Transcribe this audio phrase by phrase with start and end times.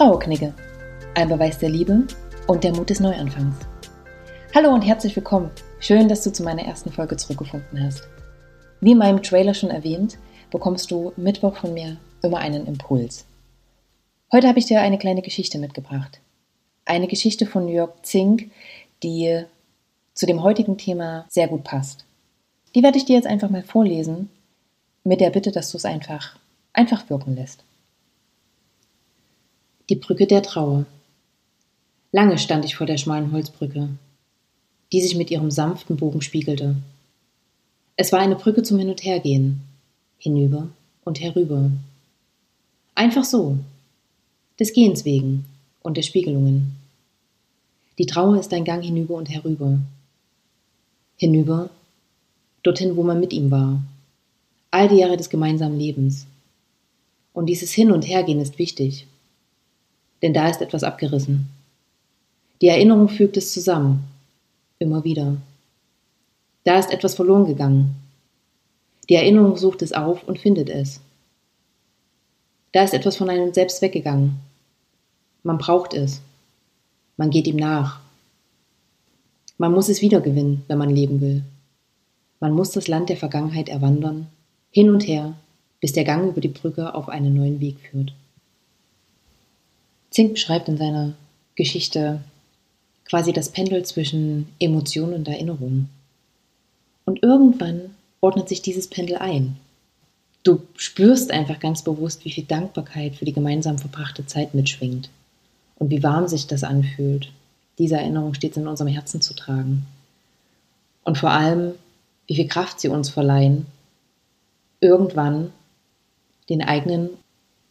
[0.00, 0.54] Trauerknigge.
[1.14, 2.06] Ein Beweis der Liebe
[2.46, 3.56] und der Mut des Neuanfangs.
[4.54, 5.50] Hallo und herzlich willkommen.
[5.78, 8.08] Schön, dass du zu meiner ersten Folge zurückgefunden hast.
[8.80, 10.16] Wie in meinem Trailer schon erwähnt,
[10.50, 13.26] bekommst du Mittwoch von mir immer einen Impuls.
[14.32, 16.20] Heute habe ich dir eine kleine Geschichte mitgebracht.
[16.86, 18.50] Eine Geschichte von Jörg Zink,
[19.02, 19.44] die
[20.14, 22.06] zu dem heutigen Thema sehr gut passt.
[22.74, 24.30] Die werde ich dir jetzt einfach mal vorlesen,
[25.04, 26.38] mit der Bitte, dass du es einfach,
[26.72, 27.64] einfach wirken lässt.
[29.90, 30.86] Die Brücke der Trauer.
[32.12, 33.88] Lange stand ich vor der schmalen Holzbrücke,
[34.92, 36.76] die sich mit ihrem sanften Bogen spiegelte.
[37.96, 39.62] Es war eine Brücke zum Hin- und Hergehen,
[40.16, 40.68] hinüber
[41.02, 41.72] und herüber.
[42.94, 43.58] Einfach so,
[44.60, 45.44] des Gehens wegen
[45.82, 46.76] und der Spiegelungen.
[47.98, 49.80] Die Trauer ist ein Gang hinüber und herüber.
[51.16, 51.68] Hinüber,
[52.62, 53.82] dorthin, wo man mit ihm war.
[54.70, 56.28] All die Jahre des gemeinsamen Lebens.
[57.32, 59.08] Und dieses Hin- und Hergehen ist wichtig
[60.22, 61.48] denn da ist etwas abgerissen.
[62.60, 64.04] Die Erinnerung fügt es zusammen,
[64.78, 65.36] immer wieder.
[66.64, 67.96] Da ist etwas verloren gegangen.
[69.08, 71.00] Die Erinnerung sucht es auf und findet es.
[72.72, 74.36] Da ist etwas von einem selbst weggegangen.
[75.42, 76.20] Man braucht es.
[77.16, 78.00] Man geht ihm nach.
[79.58, 81.42] Man muss es wiedergewinnen, wenn man leben will.
[82.40, 84.28] Man muss das Land der Vergangenheit erwandern,
[84.70, 85.34] hin und her,
[85.80, 88.14] bis der Gang über die Brücke auf einen neuen Weg führt.
[90.20, 91.14] Zink beschreibt in seiner
[91.54, 92.20] Geschichte
[93.06, 95.88] quasi das Pendel zwischen Emotion und Erinnerung.
[97.06, 99.56] Und irgendwann ordnet sich dieses Pendel ein.
[100.42, 105.08] Du spürst einfach ganz bewusst, wie viel Dankbarkeit für die gemeinsam verbrachte Zeit mitschwingt
[105.76, 107.32] und wie warm sich das anfühlt,
[107.78, 109.86] diese Erinnerung stets in unserem Herzen zu tragen.
[111.02, 111.72] Und vor allem,
[112.26, 113.64] wie viel Kraft sie uns verleihen,
[114.82, 115.50] irgendwann
[116.50, 117.08] den eigenen,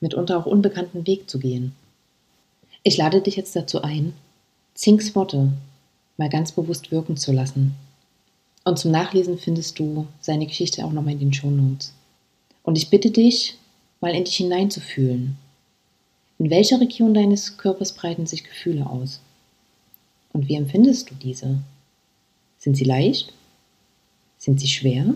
[0.00, 1.74] mitunter auch unbekannten Weg zu gehen.
[2.86, 4.12] Ich lade dich jetzt dazu ein,
[4.74, 5.54] Zinks Worte
[6.18, 7.74] mal ganz bewusst wirken zu lassen.
[8.62, 11.94] Und zum Nachlesen findest du seine Geschichte auch nochmal in den Shownotes.
[12.62, 13.56] Und ich bitte dich,
[14.02, 15.38] mal in dich hineinzufühlen.
[16.38, 19.20] In welcher Region deines Körpers breiten sich Gefühle aus?
[20.34, 21.60] Und wie empfindest du diese?
[22.58, 23.32] Sind sie leicht?
[24.36, 25.14] Sind sie schwer?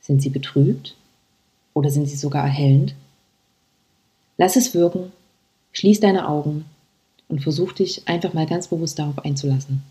[0.00, 0.94] Sind sie betrübt?
[1.72, 2.94] Oder sind sie sogar erhellend?
[4.38, 5.10] Lass es wirken
[5.74, 6.64] Schließ deine Augen
[7.28, 9.82] und versuch dich einfach mal ganz bewusst darauf einzulassen.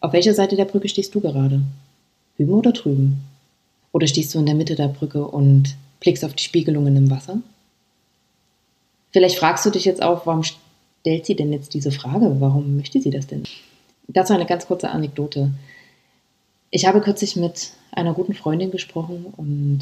[0.00, 1.62] Auf welcher Seite der Brücke stehst du gerade?
[2.36, 3.24] Hüben oder drüben?
[3.92, 7.40] Oder stehst du in der Mitte der Brücke und blickst auf die Spiegelungen im Wasser?
[9.10, 12.36] Vielleicht fragst du dich jetzt auch, warum stellt sie denn jetzt diese Frage?
[12.40, 13.42] Warum möchte sie das denn?
[14.06, 15.50] Dazu eine ganz kurze Anekdote.
[16.70, 19.80] Ich habe kürzlich mit einer guten Freundin gesprochen und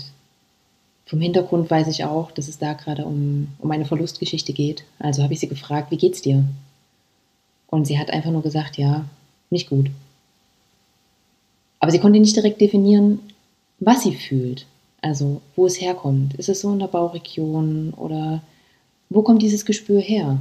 [1.06, 4.84] vom Hintergrund weiß ich auch, dass es da gerade um, um eine Verlustgeschichte geht.
[4.98, 6.44] Also habe ich sie gefragt, wie geht's dir?
[7.68, 9.04] Und sie hat einfach nur gesagt, ja,
[9.50, 9.90] nicht gut.
[11.80, 13.18] Aber sie konnte nicht direkt definieren,
[13.80, 14.66] was sie fühlt.
[15.02, 16.34] Also, wo es herkommt.
[16.34, 18.42] Ist es so in der Bauchregion oder
[19.10, 20.38] wo kommt dieses Gespür her?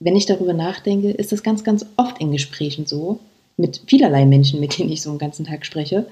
[0.00, 3.18] Wenn ich darüber nachdenke, ist das ganz, ganz oft in Gesprächen so,
[3.58, 6.06] mit vielerlei Menschen, mit denen ich so einen ganzen Tag spreche,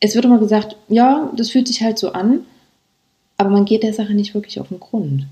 [0.00, 2.44] es wird immer gesagt, ja, das fühlt sich halt so an,
[3.36, 5.26] aber man geht der Sache nicht wirklich auf den Grund.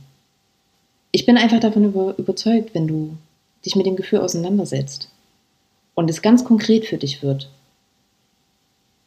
[1.13, 3.17] Ich bin einfach davon über, überzeugt, wenn du
[3.65, 5.09] dich mit dem Gefühl auseinandersetzt
[5.95, 7.49] und es ganz konkret für dich wird,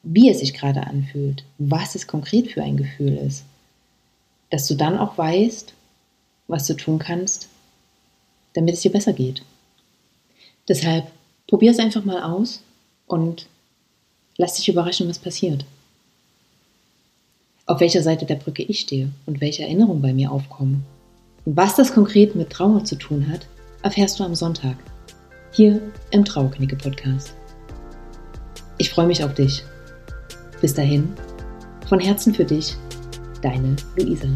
[0.03, 3.43] wie es sich gerade anfühlt, was es konkret für ein Gefühl ist,
[4.51, 5.73] dass du dann auch weißt,
[6.47, 7.49] was du tun kannst,
[8.53, 9.41] damit es dir besser geht.
[10.67, 11.07] Deshalb
[11.47, 12.61] probier es einfach mal aus
[13.07, 13.47] und
[14.37, 15.65] Lass dich überraschen, was passiert.
[17.65, 20.85] Auf welcher Seite der Brücke ich stehe und welche Erinnerungen bei mir aufkommen.
[21.45, 23.47] Und was das konkret mit Trauma zu tun hat,
[23.81, 24.77] erfährst du am Sonntag.
[25.51, 25.81] Hier
[26.11, 27.33] im Trauerknicke Podcast.
[28.77, 29.63] Ich freue mich auf dich.
[30.61, 31.13] Bis dahin,
[31.87, 32.75] von Herzen für dich,
[33.41, 34.27] deine Luisa.